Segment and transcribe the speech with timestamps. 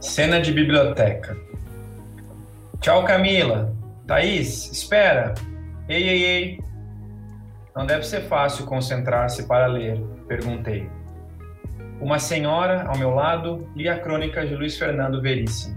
[0.00, 1.36] Cena de biblioteca.
[2.80, 3.74] Tchau, Camila.
[4.06, 5.34] Thaís, espera.
[5.88, 6.60] Ei, ei, ei.
[7.74, 10.88] Não deve ser fácil concentrar-se para ler, perguntei.
[12.00, 15.76] Uma senhora ao meu lado lia a crônica de Luiz Fernando Veríssimo.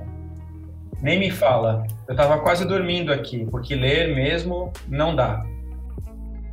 [1.01, 5.43] Nem me fala, eu estava quase dormindo aqui, porque ler mesmo não dá.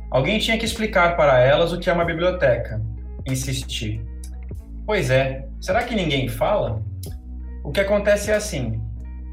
[0.09, 2.81] Alguém tinha que explicar para elas o que é uma biblioteca.
[3.27, 4.01] Insisti.
[4.87, 6.81] Pois é, será que ninguém fala?
[7.63, 8.81] O que acontece é assim: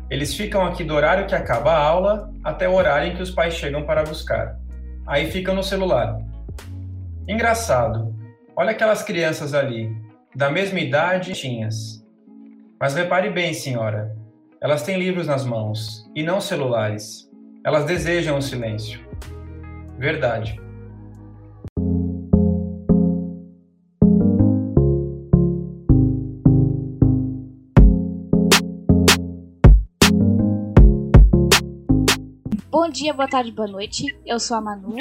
[0.09, 3.31] eles ficam aqui do horário que acaba a aula até o horário em que os
[3.31, 4.57] pais chegam para buscar.
[5.07, 6.19] Aí ficam no celular.
[7.29, 8.15] Engraçado.
[8.57, 9.91] Olha aquelas crianças ali,
[10.35, 12.05] da mesma idade tinhas.
[12.81, 14.17] Mas repare bem, senhora.
[14.61, 17.29] Elas têm livros nas mãos e não celulares.
[17.65, 19.01] Elas desejam o silêncio.
[19.99, 20.61] Verdade.
[32.87, 34.17] Bom dia, boa tarde, boa noite.
[34.25, 34.95] Eu sou a Manu.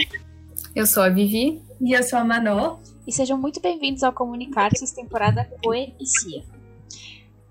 [0.75, 1.61] Eu sou a Vivi.
[1.80, 2.80] E eu sou a Manu.
[3.05, 6.44] E sejam muito bem-vindos ao Comunicar-se, temporada Poesia.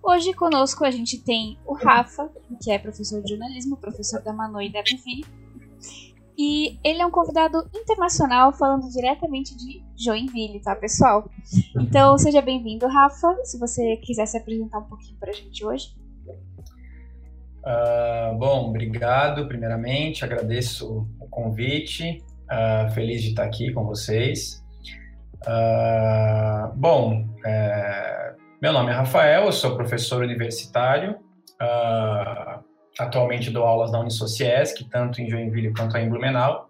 [0.03, 2.29] Hoje conosco a gente tem o Rafa,
[2.61, 5.25] que é professor de jornalismo, professor da Manu e da Vivi.
[6.37, 11.31] E ele é um convidado internacional falando diretamente de Joinville, tá, pessoal?
[11.79, 13.39] Então seja bem-vindo, Rafa.
[13.45, 15.95] Se você quiser se apresentar um pouquinho pra gente hoje.
[17.65, 24.63] Uh, bom, obrigado, primeiramente, agradeço o convite, uh, feliz de estar aqui com vocês.
[25.47, 31.17] Uh, bom, é, meu nome é Rafael, eu sou professor universitário,
[32.99, 36.69] atualmente dou aulas na Unisociesc, tanto em Joinville quanto em Blumenau,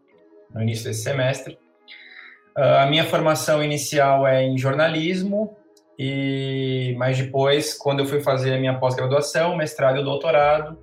[0.54, 1.58] no início desse semestre.
[2.54, 5.56] a minha formação inicial é em jornalismo,
[5.98, 10.78] e mas depois, quando eu fui fazer a minha pós-graduação, mestrado e doutorado,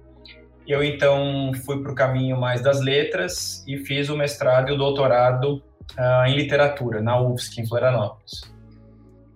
[0.67, 4.77] eu então fui para o caminho mais das letras e fiz o mestrado e o
[4.77, 5.61] doutorado
[5.97, 8.51] uh, em literatura na UFSC em Florianópolis.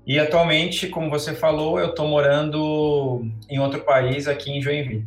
[0.06, 5.06] E atualmente, como você falou, eu estou morando em outro país aqui em Joinville.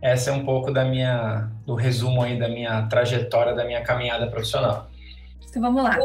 [0.00, 4.28] Essa é um pouco da minha do resumo aí da minha trajetória, da minha caminhada
[4.28, 4.88] profissional.
[5.48, 5.98] Então vamos lá.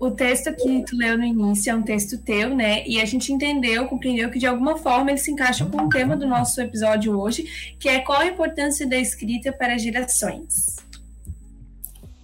[0.00, 2.82] O texto que tu leu no início é um texto teu, né?
[2.86, 6.16] E a gente entendeu, compreendeu que de alguma forma ele se encaixa com o tema
[6.16, 10.76] do nosso episódio hoje, que é qual a importância da escrita para gerações.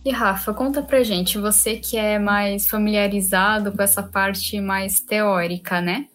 [0.03, 5.79] E Rafa, conta pra gente, você que é mais familiarizado com essa parte mais teórica,
[5.79, 6.07] né?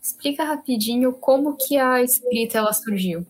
[0.00, 3.26] Explica rapidinho como que a escrita ela surgiu.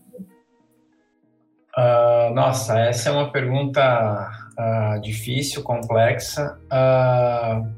[1.76, 4.30] Uh, nossa, essa é uma pergunta
[4.62, 6.58] uh, difícil, complexa.
[6.66, 7.68] Uh,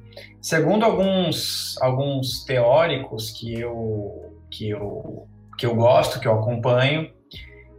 [0.40, 5.26] segundo alguns, alguns teóricos que eu, que, eu,
[5.58, 7.10] que eu gosto, que eu acompanho,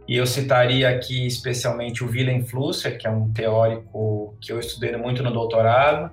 [0.08, 4.96] e eu citaria aqui especialmente o Willem Flusser, que é um teórico que eu estudei
[4.96, 6.10] muito no doutorado.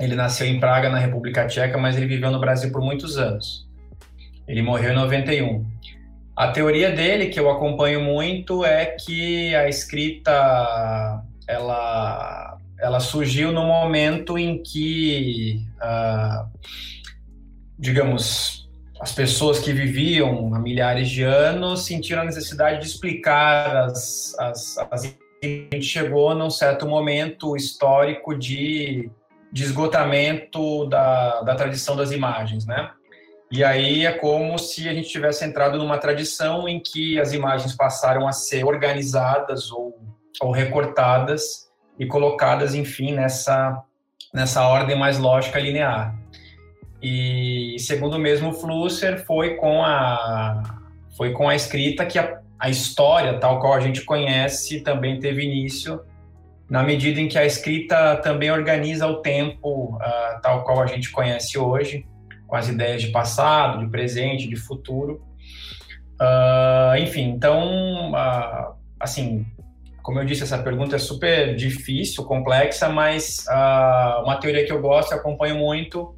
[0.00, 3.68] Ele nasceu em Praga, na República Tcheca, mas ele viveu no Brasil por muitos anos.
[4.48, 5.64] Ele morreu em 91.
[6.36, 13.64] A teoria dele, que eu acompanho muito, é que a escrita ela, ela surgiu no
[13.64, 16.48] momento em que, uh,
[17.78, 18.68] digamos,
[19.00, 24.78] as pessoas que viviam há milhares de anos sentiram a necessidade de explicar as, as,
[24.90, 29.10] as a gente chegou num certo momento histórico de,
[29.52, 32.90] de esgotamento da, da tradição das imagens, né?
[33.50, 37.76] E aí é como se a gente tivesse entrado numa tradição em que as imagens
[37.76, 39.94] passaram a ser organizadas ou
[40.40, 41.68] ou recortadas
[41.98, 43.82] e colocadas, enfim, nessa,
[44.32, 46.14] nessa ordem mais lógica linear.
[47.02, 50.62] E segundo o mesmo Flusser, foi com a,
[51.16, 55.44] foi com a escrita que a, a história, tal qual a gente conhece, também teve
[55.44, 56.00] início,
[56.68, 61.10] na medida em que a escrita também organiza o tempo, uh, tal qual a gente
[61.10, 62.06] conhece hoje,
[62.46, 65.22] com as ideias de passado, de presente, de futuro.
[66.14, 69.44] Uh, enfim, então, uh, assim,
[70.04, 74.78] como eu disse, essa pergunta é super difícil, complexa, mas uh, uma teoria que eu
[74.78, 76.14] gosto e acompanho muito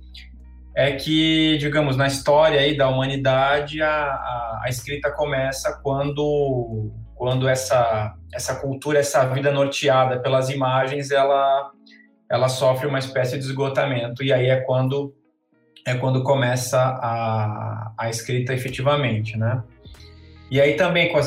[0.75, 7.49] é que, digamos, na história aí da humanidade, a, a, a escrita começa quando, quando
[7.49, 11.71] essa, essa cultura, essa vida norteada pelas imagens, ela,
[12.29, 15.15] ela sofre uma espécie de esgotamento, e aí é quando,
[15.87, 19.63] é quando começa a, a escrita efetivamente, né?
[20.51, 21.27] E aí também com as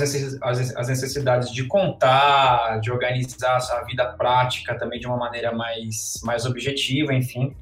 [0.88, 7.14] necessidades de contar, de organizar a vida prática também de uma maneira mais, mais objetiva,
[7.14, 7.54] enfim,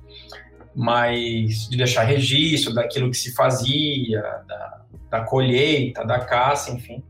[0.75, 7.03] mais de deixar registro daquilo que se fazia, da, da colheita, da caça, enfim.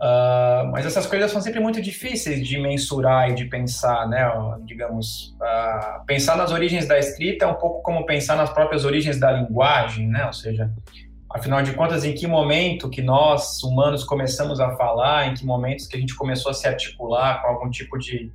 [0.00, 4.26] Uh, mas essas coisas são sempre muito difíceis de mensurar e de pensar, né?
[4.64, 9.20] Digamos, uh, pensar nas origens da escrita é um pouco como pensar nas próprias origens
[9.20, 10.24] da linguagem, né?
[10.24, 10.72] Ou seja,
[11.30, 15.86] afinal de contas, em que momento que nós, humanos, começamos a falar, em que momentos
[15.86, 18.32] que a gente começou a se articular com algum tipo de,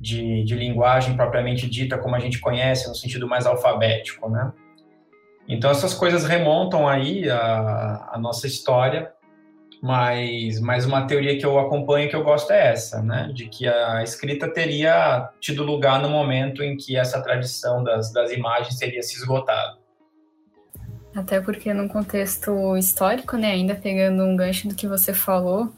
[0.00, 4.52] de, de linguagem propriamente dita, como a gente conhece, no sentido mais alfabético, né?
[5.46, 9.14] Então, essas coisas remontam aí a, a nossa história
[9.84, 13.30] mas, mas uma teoria que eu acompanho que eu gosto é essa, né?
[13.34, 18.32] De que a escrita teria tido lugar no momento em que essa tradição das, das
[18.32, 19.83] imagens teria se esgotado.
[21.14, 25.72] Até porque num contexto histórico, né, ainda pegando um gancho do que você falou,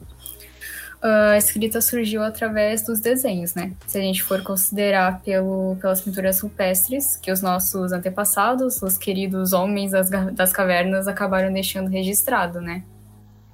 [1.02, 3.72] a escrita surgiu através dos desenhos, né?
[3.86, 9.52] Se a gente for considerar pelo, pelas pinturas rupestres, que os nossos antepassados, os queridos
[9.52, 12.82] homens das, das cavernas, acabaram deixando registrado, né?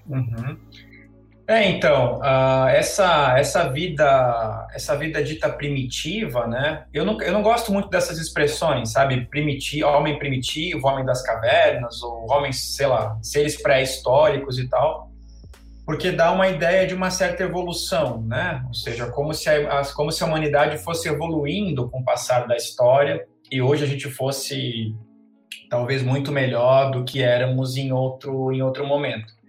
[0.06, 0.56] Uhum.
[1.52, 6.86] É, então, uh, essa, essa vida essa vida dita primitiva, né?
[6.94, 9.26] Eu não, eu não gosto muito dessas expressões, sabe?
[9.26, 15.10] Primitivo, homem primitivo, homem das cavernas, ou homens, sei lá, seres pré-históricos e tal,
[15.84, 18.64] porque dá uma ideia de uma certa evolução, né?
[18.68, 22.56] Ou seja, como se a, como se a humanidade fosse evoluindo com o passar da
[22.56, 24.96] história e hoje a gente fosse
[25.68, 29.41] talvez muito melhor do que éramos em outro, em outro momento.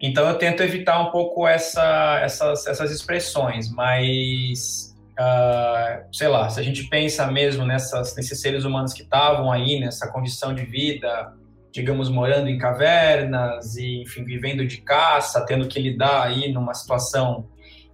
[0.00, 6.58] Então eu tento evitar um pouco essa, essas, essas expressões, mas uh, sei lá, se
[6.58, 11.34] a gente pensa mesmo nessas, nesses seres humanos que estavam aí nessa condição de vida,
[11.70, 17.48] digamos, morando em cavernas e, enfim, vivendo de caça, tendo que lidar aí numa situação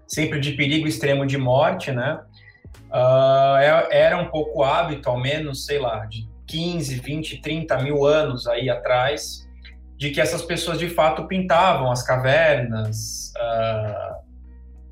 [0.06, 2.20] sempre de perigo extremo de morte, né?
[2.88, 8.46] Uh, era um pouco hábito, ao menos, sei lá, de 15, 20, 30 mil anos
[8.46, 9.45] aí atrás,
[9.96, 14.16] de que essas pessoas de fato pintavam as cavernas, uh,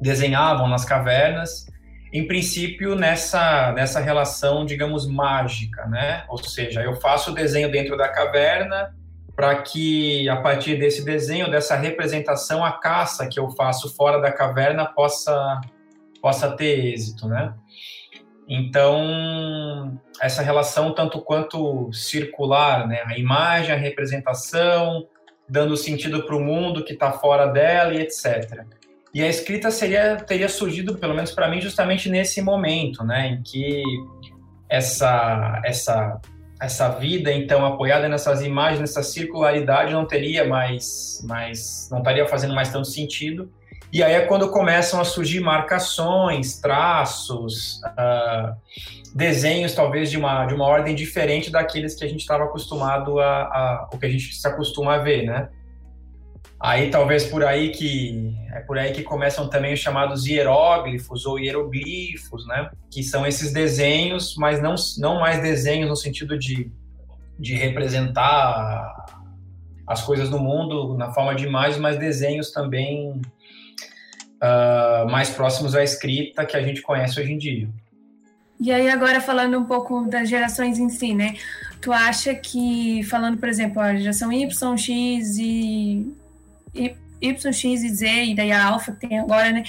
[0.01, 1.67] desenhavam nas cavernas,
[2.12, 6.25] em princípio nessa nessa relação, digamos, mágica, né?
[6.29, 8.95] Ou seja, eu faço o desenho dentro da caverna
[9.35, 14.31] para que a partir desse desenho, dessa representação, a caça que eu faço fora da
[14.31, 15.61] caverna possa
[16.23, 17.53] possa ter êxito, né?
[18.49, 23.02] Então, essa relação tanto quanto circular, né?
[23.06, 25.06] A imagem, a representação,
[25.49, 28.64] dando sentido para o mundo que está fora dela e etc.
[29.12, 33.43] E a escrita seria teria surgido, pelo menos para mim, justamente nesse momento, né, em
[33.43, 33.82] que
[34.69, 36.20] essa essa
[36.61, 42.55] essa vida então apoiada nessas imagens, nessa circularidade não teria mais mais não estaria fazendo
[42.55, 43.52] mais tanto sentido
[43.94, 48.52] e aí é quando começam a surgir marcações, traços, uh,
[49.14, 53.43] desenhos talvez de uma, de uma ordem diferente daqueles que a gente estava acostumado a,
[53.43, 55.49] a, o que a gente se acostuma a ver, né?
[56.58, 61.38] Aí talvez por aí que é por aí que começam também os chamados hieróglifos ou
[61.38, 62.70] hieroglifos, né?
[62.91, 66.69] Que são esses desenhos, mas não, não mais desenhos no sentido de,
[67.38, 69.06] de representar
[69.87, 73.23] as coisas do mundo na forma de imagens, mas desenhos também
[74.44, 77.69] uh, mais próximos à escrita que a gente conhece hoje em dia.
[78.61, 81.35] E aí, agora falando um pouco das gerações em si, né?
[81.81, 86.12] Tu acha que, falando, por exemplo, a geração Y, X e.
[87.20, 89.65] Y, X e Z, e daí a Alpha que tem agora, né?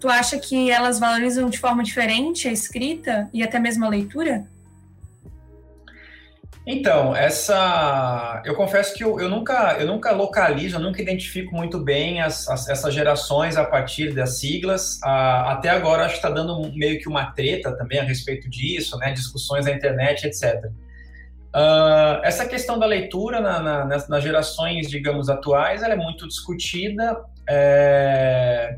[0.00, 4.44] Tu acha que elas valorizam de forma diferente a escrita e até mesmo a leitura?
[6.66, 8.42] Então, essa.
[8.44, 12.46] Eu confesso que eu, eu, nunca, eu nunca localizo, eu nunca identifico muito bem as,
[12.48, 15.00] as, essas gerações a partir das siglas.
[15.02, 18.98] Ah, até agora, acho que está dando meio que uma treta também a respeito disso,
[18.98, 19.12] né?
[19.12, 20.70] Discussões na internet, etc.
[21.52, 26.28] Ah, essa questão da leitura na, na, nas, nas, gerações, digamos, atuais, ela é muito
[26.28, 27.16] discutida.
[27.48, 28.76] É...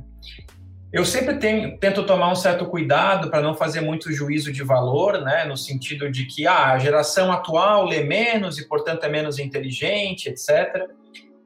[0.93, 5.23] Eu sempre tenho, tento tomar um certo cuidado para não fazer muito juízo de valor,
[5.23, 9.39] né, no sentido de que ah, a geração atual lê menos e, portanto, é menos
[9.39, 10.87] inteligente, etc.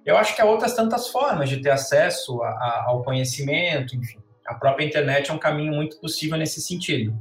[0.04, 4.18] Eu acho que há outras tantas formas de ter acesso a, a, ao conhecimento, enfim.
[4.44, 7.16] A própria internet é um caminho muito possível nesse sentido.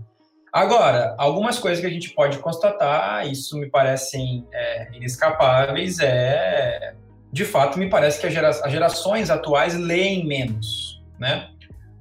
[0.51, 6.95] Agora, algumas coisas que a gente pode constatar, isso me parecem é, inescapáveis, é
[7.31, 11.49] de fato me parece que gera, as gerações atuais leem menos, né?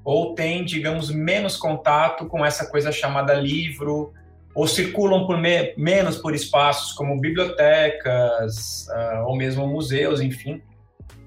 [0.05, 4.13] Ou têm, digamos, menos contato com essa coisa chamada livro,
[4.55, 10.63] ou circulam por me menos por espaços como bibliotecas, uh, ou mesmo museus, enfim.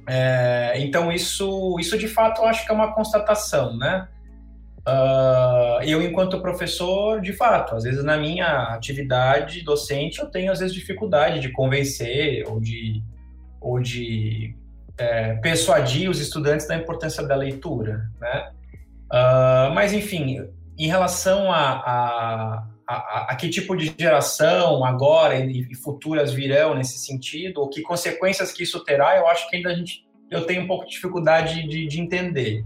[0.07, 4.07] É, então, isso, isso de fato eu acho que é uma constatação, né?
[4.88, 10.60] Uh, eu, enquanto professor, de fato, às vezes na minha atividade docente, eu tenho às
[10.60, 13.03] vezes dificuldade de convencer ou de
[13.60, 14.55] ou de
[14.98, 18.51] é, persuadir os estudantes da importância da leitura, né?
[19.12, 20.48] Uh, mas, enfim,
[20.78, 26.76] em relação a, a, a, a, que tipo de geração agora e, e, futuras virão
[26.76, 30.46] nesse sentido, ou que consequências que isso terá, eu acho que ainda a gente, eu
[30.46, 32.64] tenho um pouco de dificuldade de, de entender.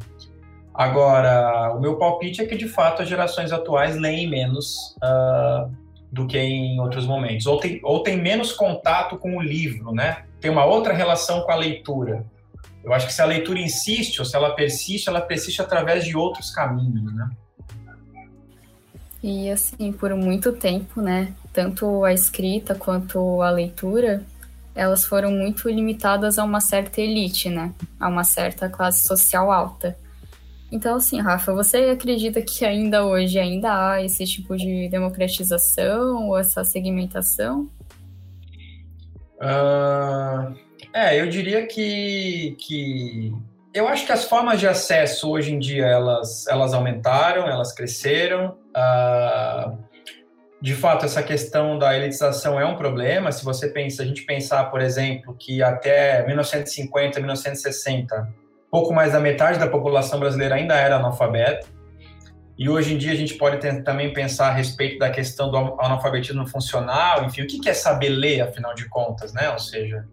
[0.74, 5.72] Agora, o meu palpite é que, de fato, as gerações atuais leem menos uh,
[6.12, 10.26] do que em outros momentos, ou tem, ou tem menos contato com o livro, né?
[10.40, 12.26] Tem uma outra relação com a leitura.
[12.84, 16.18] Eu acho que se a leitura insiste ou se ela persiste, ela persiste através de
[16.18, 17.30] outros caminhos, né?
[19.24, 24.24] E assim, por muito tempo, né, tanto a escrita quanto a leitura,
[24.74, 29.96] elas foram muito limitadas a uma certa elite, né, a uma certa classe social alta.
[30.72, 36.40] Então, assim, Rafa, você acredita que ainda hoje ainda há esse tipo de democratização ou
[36.40, 37.70] essa segmentação?
[39.36, 40.56] Uh,
[40.94, 43.34] é, eu diria que, que
[43.74, 48.58] eu acho que as formas de acesso hoje em dia elas, elas aumentaram, elas cresceram.
[48.76, 49.78] Uh,
[50.62, 53.32] de fato, essa questão da elitização é um problema.
[53.32, 58.30] Se você pensa, a gente pensar, por exemplo, que até 1950, 1960,
[58.70, 61.68] pouco mais da metade da população brasileira ainda era analfabeta.
[62.60, 65.58] E hoje em dia a gente pode ter, também pensar a respeito da questão do
[65.82, 69.50] analfabetismo funcional, enfim, o que é saber ler, afinal de contas, né?
[69.50, 70.06] Ou seja,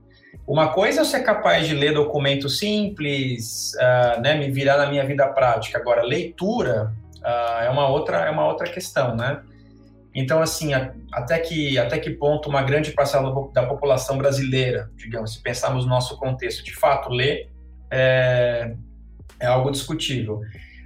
[0.48, 5.04] uma coisa é ser capaz de ler documentos simples, uh, né, me virar na minha
[5.04, 5.76] vida prática.
[5.76, 9.42] Agora, leitura uh, é uma outra é uma outra questão, né?
[10.14, 15.34] Então, assim, a, até que até que ponto uma grande parcela da população brasileira, digamos,
[15.34, 17.46] se pensarmos no nosso contexto, de fato lê,
[17.90, 18.72] é,
[19.38, 20.40] é algo discutível.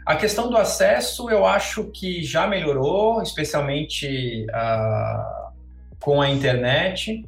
[0.04, 5.52] A questão do acesso, eu acho que já melhorou, especialmente uh,
[6.00, 7.24] com a internet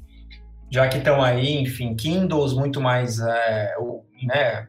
[0.75, 3.77] já que estão aí, enfim, Kindles muito mais, é,
[4.25, 4.67] né,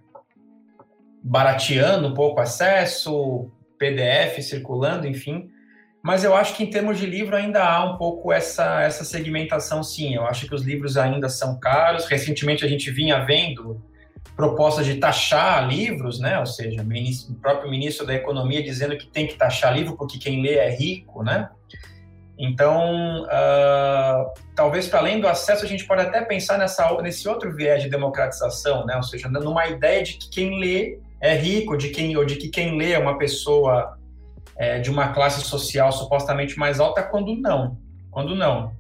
[1.23, 5.49] barateando um pouco o acesso, PDF circulando, enfim.
[6.03, 9.81] Mas eu acho que em termos de livro ainda há um pouco essa, essa segmentação,
[9.81, 10.13] sim.
[10.13, 12.05] Eu acho que os livros ainda são caros.
[12.05, 13.83] Recentemente a gente vinha vendo
[14.35, 16.37] propostas de taxar livros, né?
[16.37, 20.43] Ou seja, o próprio ministro da Economia dizendo que tem que taxar livro porque quem
[20.43, 21.49] lê é rico, né?
[22.37, 27.55] Então, uh, talvez para além do acesso, a gente pode até pensar nessa, nesse outro
[27.55, 28.95] viés de democratização, né?
[28.97, 32.49] ou seja, numa ideia de que quem lê é rico, de quem, ou de que
[32.49, 33.97] quem lê é uma pessoa
[34.57, 37.77] é, de uma classe social supostamente mais alta, quando não.
[38.11, 38.75] Quando não.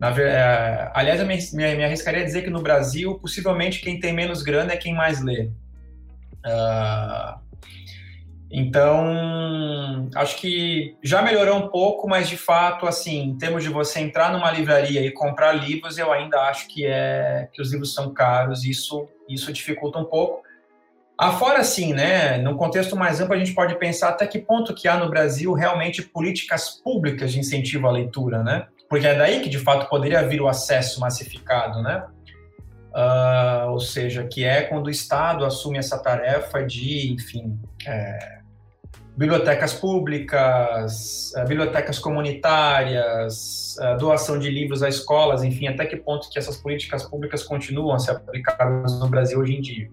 [0.00, 4.00] Na, é, aliás, eu me, me, me, arriscaria a dizer que no Brasil, possivelmente quem
[4.00, 5.50] tem menos grana é quem mais lê.
[6.46, 7.38] Uh,
[8.50, 14.00] então, acho que já melhorou um pouco, mas de fato, assim, em termos de você
[14.00, 18.12] entrar numa livraria e comprar livros, eu ainda acho que é que os livros são
[18.12, 20.42] caros, isso isso dificulta um pouco.
[21.18, 24.88] Afora, assim, né, num contexto mais amplo, a gente pode pensar até que ponto que
[24.88, 28.68] há no Brasil realmente políticas públicas de incentivo à leitura, né?
[28.88, 32.06] Porque é daí que, de fato, poderia vir o acesso massificado, né?
[32.90, 38.37] Uh, ou seja, que é quando o Estado assume essa tarefa de, enfim, é,
[39.18, 46.30] bibliotecas públicas, eh, bibliotecas comunitárias, eh, doação de livros a escolas, enfim, até que ponto
[46.30, 49.90] que essas políticas públicas continuam a ser aplicadas no Brasil hoje em dia.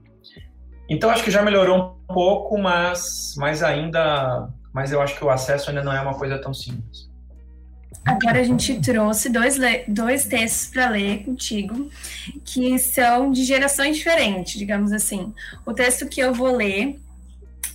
[0.87, 5.29] Então acho que já melhorou um pouco, mas, mas ainda, mas eu acho que o
[5.31, 7.09] acesso ainda não é uma coisa tão simples.
[8.05, 11.89] Agora a gente trouxe dois, dois textos para ler contigo,
[12.43, 15.33] que são de gerações diferentes, digamos assim.
[15.65, 16.99] O texto que eu vou ler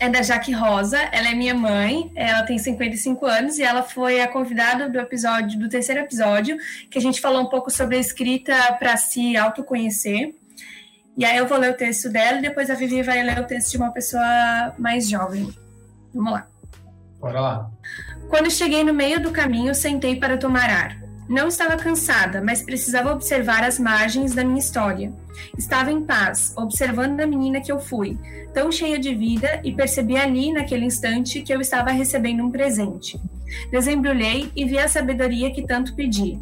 [0.00, 4.19] é da Jaque Rosa, ela é minha mãe, ela tem 55 anos e ela foi
[4.23, 6.57] a convidada do episódio, do terceiro episódio,
[6.90, 10.35] que a gente falou um pouco sobre a escrita para se autoconhecer.
[11.19, 13.47] E aí eu vou ler o texto dela e depois a Vivi vai ler o
[13.47, 15.52] texto de uma pessoa mais jovem.
[16.14, 16.47] Vamos lá.
[17.21, 17.71] Bora lá.
[18.30, 21.10] Quando cheguei no meio do caminho, sentei para tomar ar.
[21.31, 25.13] Não estava cansada, mas precisava observar as margens da minha história.
[25.57, 28.19] Estava em paz, observando a menina que eu fui,
[28.53, 33.17] tão cheia de vida, e percebi ali, naquele instante, que eu estava recebendo um presente.
[33.71, 36.37] Desembrulhei e vi a sabedoria que tanto pedi.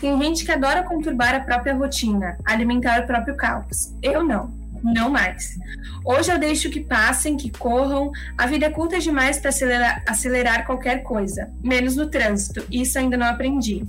[0.00, 3.94] Tem gente que adora conturbar a própria rotina, alimentar o próprio caos.
[4.02, 4.50] Eu não.
[4.82, 5.58] Não mais.
[6.06, 8.10] Hoje eu deixo que passem, que corram.
[8.38, 12.66] A vida é curta demais para acelerar, acelerar qualquer coisa, menos no trânsito.
[12.70, 13.86] Isso ainda não aprendi.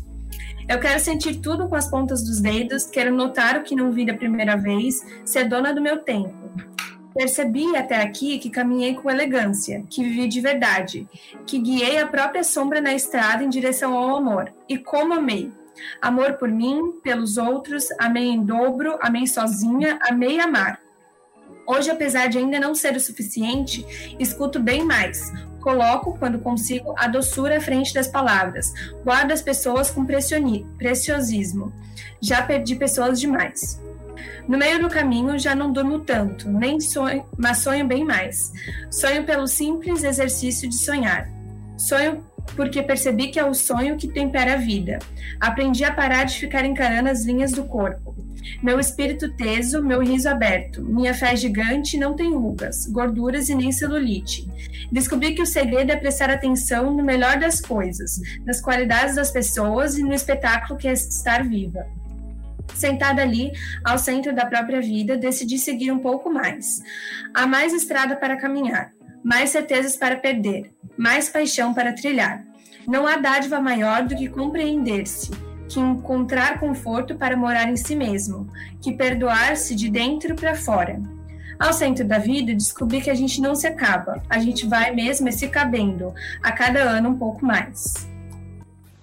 [0.68, 4.06] Eu quero sentir tudo com as pontas dos dedos, quero notar o que não vi
[4.06, 6.34] da primeira vez, ser dona do meu tempo.
[7.14, 11.08] Percebi até aqui que caminhei com elegância, que vivi de verdade,
[11.46, 14.52] que guiei a própria sombra na estrada em direção ao amor.
[14.68, 15.52] E como amei!
[16.02, 20.80] Amor por mim, pelos outros, amei em dobro, amei sozinha, amei amar.
[21.68, 23.86] Hoje, apesar de ainda não ser o suficiente,
[24.20, 25.32] escuto bem mais.
[25.64, 28.74] Coloco, quando consigo, a doçura à frente das palavras.
[29.04, 31.72] Guardo as pessoas com preciosismo.
[32.22, 33.82] Já perdi pessoas demais.
[34.46, 38.52] No meio do caminho já não durmo tanto, nem sonho, mas sonho bem mais.
[38.92, 41.30] Sonho pelo simples exercício de sonhar.
[41.78, 42.26] Sonho
[42.58, 45.00] porque percebi que é o sonho que tempera a vida.
[45.40, 48.14] Aprendi a parar de ficar encarando as linhas do corpo.
[48.62, 50.84] Meu espírito teso, meu riso aberto.
[50.84, 54.48] Minha fé gigante não tem rugas, gorduras e nem celulite.
[54.92, 59.98] Descobri que o segredo é prestar atenção no melhor das coisas, nas qualidades das pessoas
[59.98, 61.86] e no espetáculo que é estar viva.
[62.76, 63.52] Sentada ali,
[63.84, 66.82] ao centro da própria vida, decidi seguir um pouco mais.
[67.34, 68.92] Há mais estrada para caminhar,
[69.24, 72.44] mais certezas para perder, mais paixão para trilhar.
[72.88, 75.32] Não há dádiva maior do que compreender-se,
[75.74, 78.48] que encontrar conforto para morar em si mesmo,
[78.82, 81.02] que perdoar-se de dentro para fora.
[81.60, 85.32] Ao centro da vida, descobri que a gente não se acaba, a gente vai mesmo
[85.32, 88.08] se cabendo, a cada ano um pouco mais.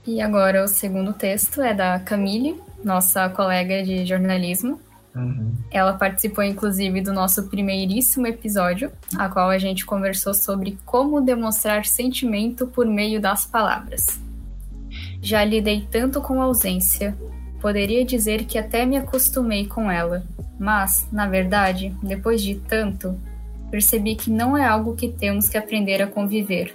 [0.07, 4.81] E agora o segundo texto é da Camille, nossa colega de jornalismo.
[5.15, 5.53] Uhum.
[5.71, 11.85] Ela participou, inclusive, do nosso primeiríssimo episódio, a qual a gente conversou sobre como demonstrar
[11.85, 14.21] sentimento por meio das palavras.
[15.23, 17.17] Já lidei tanto com a ausência,
[17.61, 20.25] poderia dizer que até me acostumei com ela,
[20.59, 23.21] mas, na verdade, depois de tanto,
[23.71, 26.75] percebi que não é algo que temos que aprender a conviver.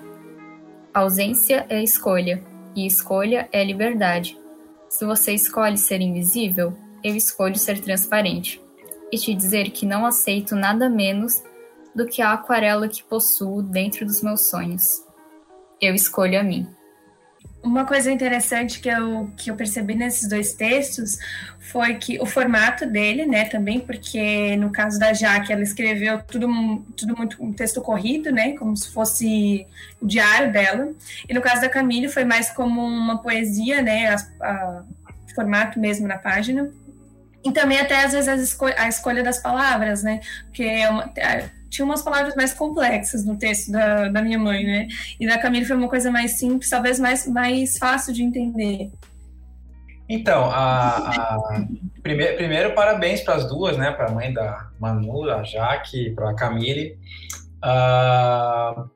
[0.94, 2.42] Ausência é escolha,
[2.76, 4.38] e escolha é liberdade.
[4.90, 6.74] Se você escolhe ser invisível,
[7.04, 8.62] eu escolho ser transparente
[9.12, 11.44] e te dizer que não aceito nada menos
[11.96, 15.04] do que a aquarela que possuo dentro dos meus sonhos.
[15.82, 16.68] Eu escolho a mim.
[17.66, 21.18] Uma coisa interessante que eu, que eu percebi nesses dois textos
[21.58, 26.48] foi que o formato dele, né, também, porque no caso da Jaque, ela escreveu tudo,
[26.96, 29.66] tudo muito um texto corrido, né, como se fosse
[30.00, 30.94] o diário dela,
[31.28, 34.84] e no caso da Camille foi mais como uma poesia, né, a, a
[35.34, 36.70] formato mesmo na página.
[37.44, 41.12] E também até às vezes a, esco a escolha das palavras, né, porque é uma,
[41.70, 44.88] tinha umas palavras mais complexas no texto da, da minha mãe, né?
[45.20, 48.92] E da Camille foi uma coisa mais simples, talvez mais, mais fácil de entender.
[50.08, 51.66] Então, a, a
[52.04, 53.92] primeiro, primeiro, parabéns para as duas, né?
[53.92, 56.98] Para a mãe da Manu, a Jaque, para a Camille.
[57.64, 58.88] Uh,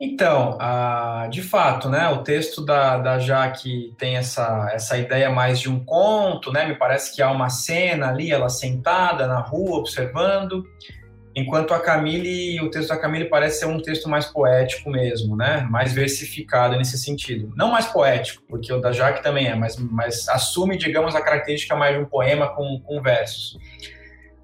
[0.00, 2.08] então, uh, de fato, né?
[2.08, 6.66] O texto da, da Jaque tem essa, essa ideia mais de um conto, né?
[6.66, 10.64] Me parece que há uma cena ali, ela sentada na rua, observando.
[11.38, 15.66] Enquanto a Camille, o texto da Camille parece ser um texto mais poético mesmo, né?
[15.70, 17.52] Mais versificado nesse sentido.
[17.56, 21.76] Não mais poético, porque o da Jaque também é, mas, mas assume, digamos, a característica
[21.76, 23.56] mais de um poema com, com versos.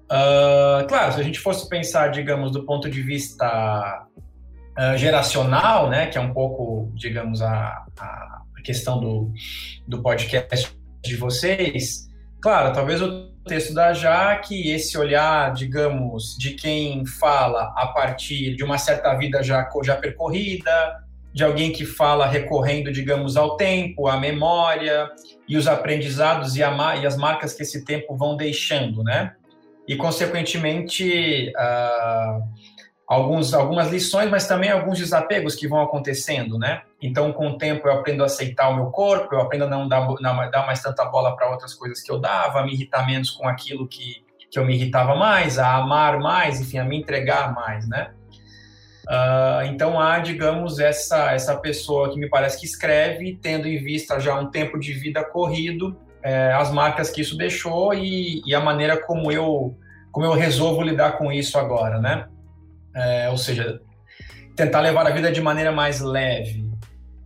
[0.05, 4.07] Uh, claro, se a gente fosse pensar, digamos, do ponto de vista
[4.77, 6.07] uh, geracional, né?
[6.07, 9.33] Que é um pouco, digamos, a, a questão do,
[9.85, 12.07] do podcast de vocês,
[12.41, 18.63] claro, talvez o texto da Jaque, esse olhar, digamos, de quem fala a partir de
[18.63, 24.17] uma certa vida já, já percorrida, de alguém que fala recorrendo, digamos, ao tempo, à
[24.17, 25.09] memória
[25.47, 29.33] e os aprendizados e, a, e as marcas que esse tempo vão deixando, né?
[29.87, 32.41] E, consequentemente, uh,
[33.07, 36.81] alguns, algumas lições, mas também alguns desapegos que vão acontecendo, né?
[37.01, 39.87] Então, com o tempo, eu aprendo a aceitar o meu corpo, eu aprendo a não
[39.87, 43.05] dar, não, dar mais tanta bola para outras coisas que eu dava, a me irritar
[43.05, 46.97] menos com aquilo que, que eu me irritava mais, a amar mais, enfim, a me
[46.97, 48.11] entregar mais, né?
[49.07, 54.19] Uh, então há, digamos, essa, essa pessoa que me parece que escreve, tendo em vista
[54.19, 58.59] já um tempo de vida corrido, é, as marcas que isso deixou e, e, a
[58.59, 59.77] maneira como eu,
[60.11, 62.27] como eu resolvo lidar com isso agora, né?
[62.95, 63.81] É, ou seja,
[64.55, 66.65] tentar levar a vida de maneira mais leve.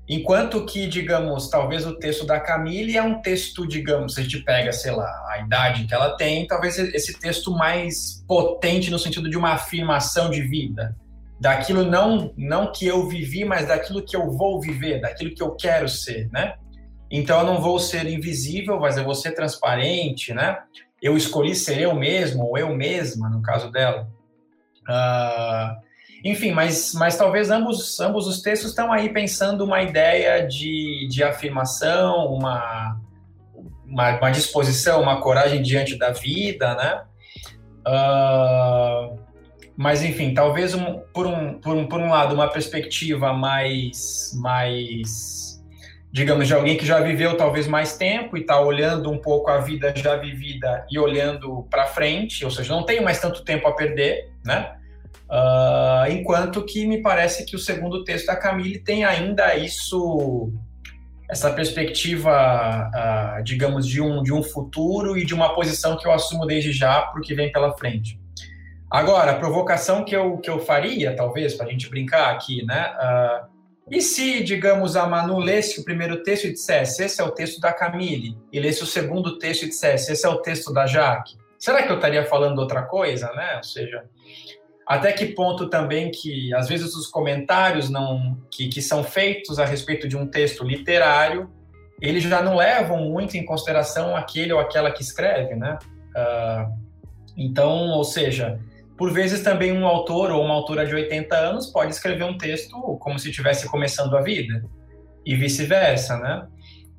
[0.08, 4.39] Enquanto que, digamos, talvez o texto da Camille é um texto, digamos, se a gente
[4.39, 9.29] pega, sei lá, a idade que ela tem, talvez esse texto mais potente no sentido
[9.29, 10.95] de uma afirmação de vida.
[11.39, 15.51] Daquilo não, não que eu vivi, mas daquilo que eu vou viver, daquilo que eu
[15.51, 16.55] quero ser, né?
[17.12, 20.58] Então eu não vou ser invisível, mas eu vou ser transparente, né?
[20.99, 24.10] Eu escolhi ser eu mesmo, ou eu mesma, no caso dela.
[24.89, 25.89] Uh,
[26.23, 31.23] enfim, mas, mas talvez ambos, ambos os textos estão aí pensando uma ideia de, de
[31.23, 32.99] afirmação, uma,
[33.88, 37.04] uma, uma disposição, uma coragem diante da vida, né?
[37.88, 39.19] Uh,
[39.78, 45.63] mas enfim, talvez um, por, um, por, um, por um lado uma perspectiva mais, mais
[46.12, 49.60] digamos, de alguém que já viveu talvez mais tempo e está olhando um pouco a
[49.60, 53.73] vida já vivida e olhando para frente, ou seja, não tenho mais tanto tempo a
[53.73, 54.78] perder, né?
[55.29, 60.51] Uh, enquanto que me parece que o segundo texto da Camille tem ainda isso,
[61.29, 66.11] essa perspectiva, uh, digamos, de um, de um futuro e de uma posição que eu
[66.11, 68.19] assumo desde já para o que vem pela frente.
[68.89, 72.91] Agora, a provocação que eu, que eu faria, talvez, para a gente brincar aqui, né?
[72.95, 73.59] Uh,
[73.91, 77.59] e se, digamos, a Manu lesse o primeiro texto e dissesse, esse é o texto
[77.59, 81.37] da Camille, e lesse o segundo texto e dissesse, esse é o texto da Jaque?
[81.59, 83.57] Será que eu estaria falando outra coisa, né?
[83.57, 84.05] Ou seja,
[84.89, 89.65] até que ponto também que, às vezes, os comentários não que, que são feitos a
[89.65, 91.47] respeito de um texto literário,
[92.02, 95.78] eles já não levam muito em consideração aquele ou aquela que escreve, né?
[96.15, 96.73] Uh,
[97.38, 98.60] então, ou seja,
[98.97, 102.75] por vezes também um autor ou uma autora de 80 anos pode escrever um texto
[102.99, 104.65] como se estivesse começando a vida
[105.23, 106.47] e vice-versa, né?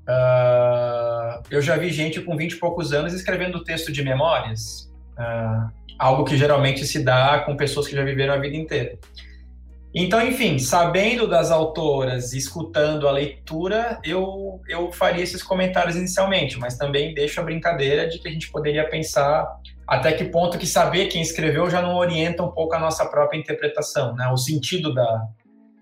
[0.08, 5.70] Uh, eu já vi gente com 20 e poucos anos escrevendo texto de memórias, uh,
[5.98, 8.98] algo que geralmente se dá com pessoas que já viveram a vida inteira.
[9.92, 16.76] Então, enfim, sabendo das autoras, escutando a leitura, eu, eu faria esses comentários inicialmente, mas
[16.76, 19.48] também deixo a brincadeira de que a gente poderia pensar
[19.86, 23.36] até que ponto que saber quem escreveu já não orienta um pouco a nossa própria
[23.36, 24.28] interpretação, né?
[24.28, 25.26] O sentido da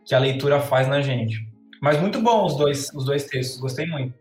[0.06, 1.46] que a leitura faz na gente.
[1.82, 4.14] Mas muito bom os dois, os dois textos, gostei muito.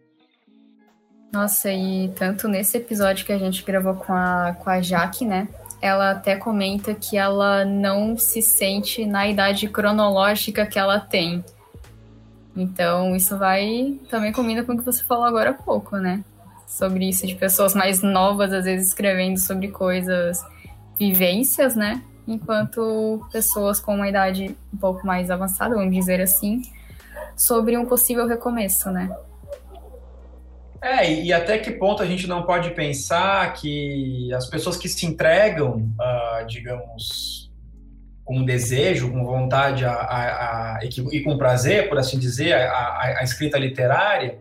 [1.32, 5.48] Nossa, e tanto nesse episódio que a gente gravou com a, com a Jaque, né?
[5.82, 11.44] Ela até comenta que ela não se sente na idade cronológica que ela tem.
[12.56, 16.24] Então, isso vai também combina com o que você falou agora há pouco, né?
[16.68, 20.46] sobre isso, de pessoas mais novas, às vezes, escrevendo sobre coisas,
[21.00, 22.04] vivências, né?
[22.28, 26.62] Enquanto pessoas com uma idade um pouco mais avançada, vamos dizer assim,
[27.36, 29.10] sobre um possível recomeço, né?
[30.82, 35.06] É, e até que ponto a gente não pode pensar que as pessoas que se
[35.06, 37.52] entregam, uh, digamos,
[38.24, 43.58] com desejo, com vontade a, a, a, e com prazer, por assim dizer, a, escrita
[43.58, 44.38] literária,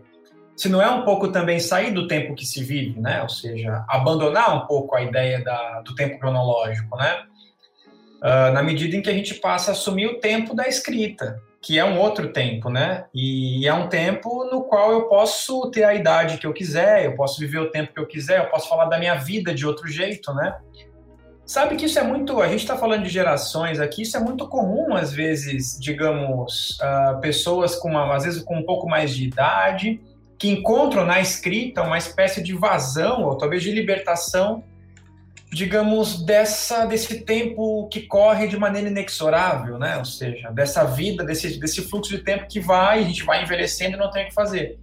[0.57, 3.21] se não é um pouco também sair do tempo que se vive, né?
[3.21, 7.23] Ou seja, abandonar um pouco a ideia da, do tempo cronológico, né?
[8.17, 11.77] Uh, na medida em que a gente passa a assumir o tempo da escrita, que
[11.77, 13.05] é um outro tempo, né?
[13.13, 17.15] E é um tempo no qual eu posso ter a idade que eu quiser, eu
[17.15, 19.87] posso viver o tempo que eu quiser, eu posso falar da minha vida de outro
[19.87, 20.55] jeito, né?
[21.45, 22.41] Sabe que isso é muito.
[22.41, 27.21] A gente está falando de gerações aqui, isso é muito comum, às vezes, digamos, uh,
[27.21, 30.01] pessoas com uma, às vezes com um pouco mais de idade
[30.37, 34.63] que encontram na escrita uma espécie de vazão, ou talvez de libertação,
[35.51, 39.97] digamos, dessa, desse tempo que corre de maneira inexorável, né?
[39.97, 43.95] Ou seja, dessa vida, desse, desse fluxo de tempo que vai, a gente vai envelhecendo
[43.95, 44.77] e não tem o que fazer.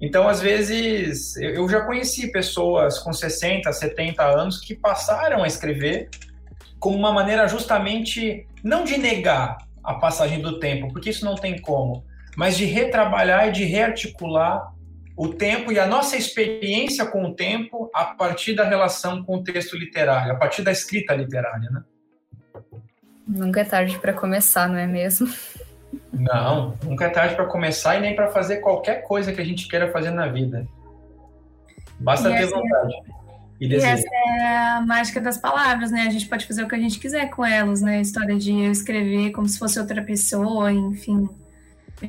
[0.00, 6.10] Então, às vezes, eu já conheci pessoas com 60, 70 anos que passaram a escrever
[6.80, 11.60] como uma maneira justamente não de negar a passagem do tempo, porque isso não tem
[11.60, 12.04] como,
[12.36, 14.71] mas de retrabalhar e de rearticular
[15.16, 19.44] o tempo e a nossa experiência com o tempo a partir da relação com o
[19.44, 21.82] texto literário, a partir da escrita literária, né?
[23.26, 25.32] Nunca é tarde para começar, não é mesmo?
[26.12, 29.68] Não, nunca é tarde para começar e nem para fazer qualquer coisa que a gente
[29.68, 30.66] queira fazer na vida.
[32.00, 32.94] Basta e ter vontade.
[33.60, 36.02] E, e essa é a mágica das palavras, né?
[36.02, 37.98] A gente pode fazer o que a gente quiser com elas, né?
[37.98, 41.28] A história de eu escrever como se fosse outra pessoa, enfim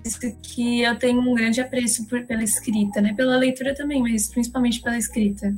[0.04, 3.14] isso que eu tenho um grande apreço por, pela escrita, né?
[3.16, 5.54] Pela leitura também, mas principalmente pela escrita.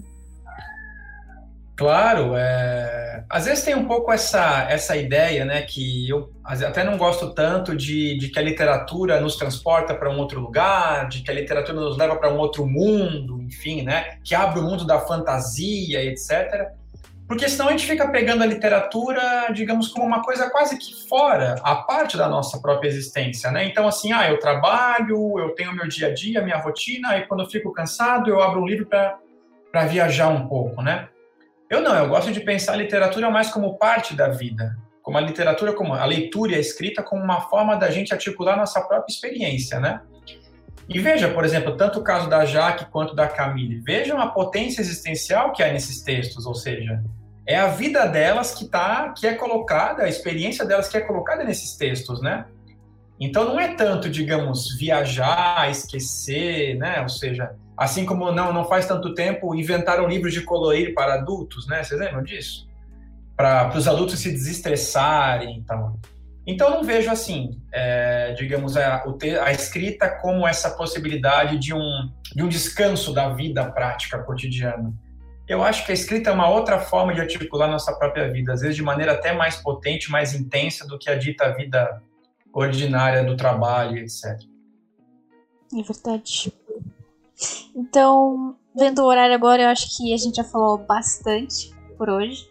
[1.75, 3.25] Claro, é...
[3.29, 7.75] às vezes tem um pouco essa, essa ideia, né, que eu até não gosto tanto
[7.75, 11.77] de, de que a literatura nos transporta para um outro lugar, de que a literatura
[11.77, 16.71] nos leva para um outro mundo, enfim, né, que abre o mundo da fantasia, etc.
[17.27, 21.55] Porque senão a gente fica pegando a literatura, digamos, como uma coisa quase que fora,
[21.63, 23.65] a parte da nossa própria existência, né?
[23.65, 27.41] Então, assim, ah, eu trabalho, eu tenho meu dia a dia, minha rotina, e quando
[27.41, 31.09] eu fico cansado, eu abro um livro para viajar um pouco, né?
[31.67, 35.21] Eu não, eu gosto de pensar a literatura mais como parte da vida, como a
[35.21, 39.11] literatura, como a leitura e a escrita como uma forma da gente articular nossa própria
[39.11, 40.01] experiência, né?
[40.87, 43.79] E veja, por exemplo, tanto o caso da Jaque quanto da Camille.
[43.79, 47.03] Vejam a potência existencial que há nesses textos, ou seja,
[47.47, 51.43] é a vida delas que tá, que é colocada, a experiência delas que é colocada
[51.43, 52.45] nesses textos, né?
[53.19, 57.01] Então não é tanto, digamos, viajar, esquecer, né?
[57.01, 61.67] Ou seja, assim como não não faz tanto tempo inventaram livros de colorir para adultos,
[61.67, 61.83] né?
[61.83, 62.67] Vocês lembram disso?
[63.35, 65.99] Para os adultos se desestressarem, então.
[66.47, 69.03] Então, não vejo assim, é, digamos, a,
[69.43, 74.93] a, escrita como essa possibilidade de um, de um descanso da vida prática cotidiana.
[75.47, 78.61] Eu acho que a escrita é uma outra forma de articular nossa própria vida, às
[78.61, 82.01] vezes de maneira até mais potente, mais intensa do que a dita vida
[82.53, 84.39] ordinária do trabalho, etc.
[85.73, 86.53] É verdade.
[87.75, 92.49] Então, vendo o horário agora, eu acho que a gente já falou bastante por hoje.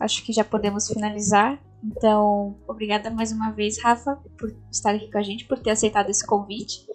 [0.00, 1.58] Acho que já podemos finalizar.
[1.82, 6.10] Então, obrigada mais uma vez, Rafa, por estar aqui com a gente, por ter aceitado
[6.10, 6.86] esse convite.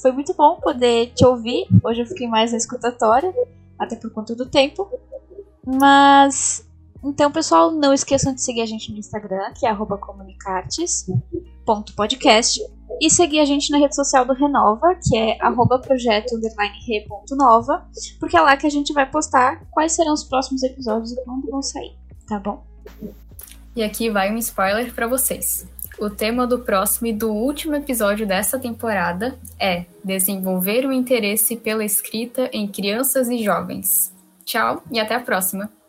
[0.00, 1.66] Foi muito bom poder te ouvir.
[1.82, 3.34] Hoje eu fiquei mais na escutatória,
[3.78, 4.88] até por conta do tempo.
[5.64, 6.68] Mas,
[7.04, 12.60] então, pessoal, não esqueçam de seguir a gente no Instagram, que é comunicartes.podcast.
[13.00, 15.36] E seguir a gente na rede social do Renova, que é
[15.82, 17.84] projeto_re.nova,
[18.20, 21.50] porque é lá que a gente vai postar quais serão os próximos episódios e quando
[21.50, 21.96] vão sair,
[22.28, 22.62] tá bom?
[23.74, 25.66] E aqui vai um spoiler para vocês.
[25.98, 31.84] O tema do próximo e do último episódio dessa temporada é desenvolver o interesse pela
[31.84, 34.12] escrita em crianças e jovens.
[34.44, 35.81] Tchau e até a próxima!